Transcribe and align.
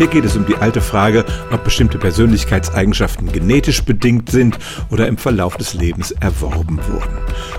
Hier 0.00 0.08
geht 0.08 0.24
es 0.24 0.34
um 0.34 0.46
die 0.46 0.56
alte 0.56 0.80
Frage, 0.80 1.26
ob 1.52 1.62
bestimmte 1.62 1.98
Persönlichkeitseigenschaften 1.98 3.30
genetisch 3.30 3.84
bedingt 3.84 4.30
sind 4.30 4.58
oder 4.88 5.06
im 5.06 5.18
Verlauf 5.18 5.58
des 5.58 5.74
Lebens 5.74 6.12
erworben 6.12 6.80
wurden. 6.88 7.18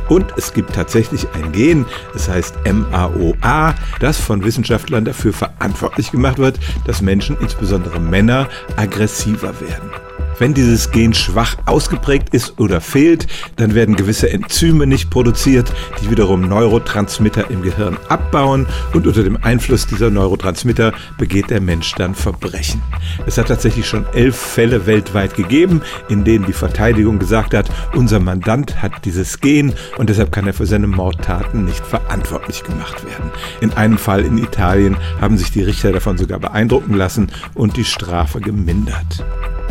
Und 0.10 0.26
es 0.38 0.52
gibt 0.52 0.74
tatsächlich 0.74 1.28
ein 1.36 1.52
Gen, 1.52 1.86
es 2.16 2.28
heißt 2.28 2.56
MAOA, 2.66 3.76
das 4.00 4.18
von 4.18 4.44
Wissenschaftlern 4.44 5.06
dafür 5.06 5.34
verantwortlich 5.34 6.10
gemacht 6.10 6.40
wird, 6.40 6.58
dass 6.88 7.04
Menschen, 7.04 7.38
insbesondere 7.39 8.00
Männer, 8.00 8.50
aggressiver 8.76 9.62
werden. 9.62 9.92
Wenn 10.39 10.54
dieses 10.54 10.91
Gen 10.91 11.13
schwach 11.13 11.55
ausgeprägt 11.66 12.34
ist 12.34 12.59
oder 12.59 12.82
fehlt, 12.82 13.27
dann 13.57 13.75
werden 13.75 13.95
gewisse 13.95 14.32
Enzyme 14.32 14.88
nicht 14.88 15.09
produziert, 15.09 15.71
die 16.02 16.09
wiederum 16.09 16.41
Neurotransmitter 16.47 17.50
im 17.50 17.61
Gehirn 17.61 17.97
abbauen 18.09 18.68
und 18.93 19.05
unter 19.05 19.23
dem 19.23 19.38
Einfluss 19.43 19.88
dieser 19.88 20.09
Neurotransmitter 20.09 20.93
begeht 21.18 21.50
der 21.50 21.61
Mensch 21.61 21.93
dann 21.96 22.15
Verbrechen. 22.15 22.82
Es 23.25 23.37
hat 23.37 23.47
tatsächlich 23.47 23.87
schon 23.87 24.06
elf 24.14 24.36
Fälle 24.36 24.86
weltweit 24.86 25.36
gegeben, 25.36 25.82
in 26.09 26.23
denen 26.23 26.45
die 26.45 26.54
Verteidigung 26.54 27.20
gesagt 27.20 27.54
hat, 27.54 27.70
unser 27.95 28.20
Mandant 28.20 28.82
hat 28.82 29.06
dieses 29.06 29.39
Gen 29.39 29.73
und 29.98 30.09
deshalb 30.09 30.32
kann 30.32 30.48
er 30.48 30.54
für 30.54 30.65
seine 30.65 30.87
Mordtaten 30.87 31.65
nicht 31.65 31.86
verantwortlich 31.86 32.64
gemacht 32.64 33.06
werden. 33.06 33.31
In 33.59 33.73
einem 33.73 33.98
Fall 33.98 34.22
in 34.22 34.38
Italien 34.38 34.98
haben 35.20 35.38
sich 35.38 35.52
die 35.52 35.64
Richter 35.64 35.92
davon 35.92 36.17
sogar 36.17 36.39
beeindrucken 36.39 36.95
lassen 36.95 37.31
und 37.53 37.78
die 37.78 37.86
Strafe 37.86 38.39
gemindert. 38.39 39.23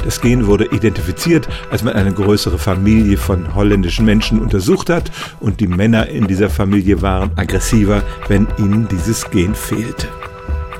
Das 0.04 0.20
Gen 0.20 0.46
wurde 0.46 0.66
identifiziert, 0.66 1.48
als 1.70 1.82
man 1.82 1.94
eine 1.94 2.12
größere 2.12 2.58
Familie 2.58 3.16
von 3.16 3.54
holländischen 3.54 4.04
Menschen 4.04 4.40
untersucht 4.40 4.90
hat 4.90 5.10
und 5.40 5.60
die 5.60 5.66
Männer 5.66 6.08
in 6.08 6.26
dieser 6.26 6.50
Familie 6.50 7.02
waren 7.02 7.30
aggressiver, 7.36 8.02
wenn 8.28 8.48
ihnen 8.58 8.88
dieses 8.88 9.30
Gen 9.30 9.54
fehlte. 9.54 10.08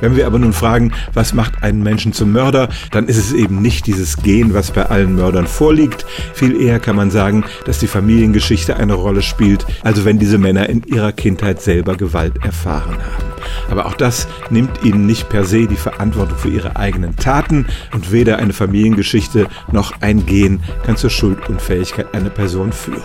Wenn 0.00 0.16
wir 0.16 0.26
aber 0.26 0.38
nun 0.38 0.52
fragen, 0.52 0.92
was 1.12 1.34
macht 1.34 1.62
einen 1.62 1.82
Menschen 1.82 2.12
zum 2.12 2.32
Mörder, 2.32 2.68
dann 2.90 3.06
ist 3.06 3.18
es 3.18 3.32
eben 3.32 3.60
nicht 3.60 3.86
dieses 3.86 4.16
Gen, 4.16 4.54
was 4.54 4.70
bei 4.70 4.86
allen 4.86 5.14
Mördern 5.14 5.46
vorliegt. 5.46 6.06
Viel 6.32 6.60
eher 6.60 6.80
kann 6.80 6.96
man 6.96 7.10
sagen, 7.10 7.44
dass 7.66 7.78
die 7.78 7.86
Familiengeschichte 7.86 8.76
eine 8.76 8.94
Rolle 8.94 9.22
spielt, 9.22 9.66
also 9.82 10.04
wenn 10.04 10.18
diese 10.18 10.38
Männer 10.38 10.68
in 10.68 10.82
ihrer 10.84 11.12
Kindheit 11.12 11.60
selber 11.60 11.96
Gewalt 11.96 12.42
erfahren 12.42 12.96
haben. 12.96 13.29
Aber 13.70 13.86
auch 13.86 13.94
das 13.94 14.28
nimmt 14.50 14.82
ihnen 14.82 15.06
nicht 15.06 15.28
per 15.28 15.44
se 15.44 15.66
die 15.66 15.76
Verantwortung 15.76 16.38
für 16.38 16.48
ihre 16.48 16.76
eigenen 16.76 17.16
Taten 17.16 17.66
und 17.92 18.12
weder 18.12 18.38
eine 18.38 18.52
Familiengeschichte 18.52 19.46
noch 19.72 20.00
ein 20.00 20.26
Gen 20.26 20.62
kann 20.84 20.96
zur 20.96 21.10
Schuldunfähigkeit 21.10 22.14
einer 22.14 22.30
Person 22.30 22.72
führen. 22.72 23.02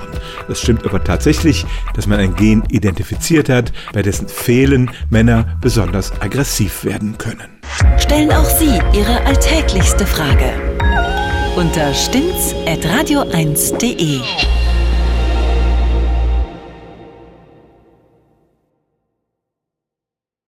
Es 0.47 0.61
stimmt 0.61 0.85
aber 0.85 1.03
tatsächlich, 1.03 1.65
dass 1.93 2.07
man 2.07 2.19
ein 2.19 2.35
Gen 2.35 2.63
identifiziert 2.69 3.49
hat, 3.49 3.71
bei 3.93 4.01
dessen 4.01 4.27
Fehlen 4.27 4.91
Männer 5.09 5.57
besonders 5.61 6.11
aggressiv 6.21 6.83
werden 6.83 7.17
können. 7.17 7.49
Stellen 7.97 8.31
auch 8.31 8.45
Sie 8.45 8.79
Ihre 8.93 9.25
alltäglichste 9.25 10.05
Frage 10.05 10.53
unter 11.55 11.93
stimmtz.radio1.de. 11.93 14.19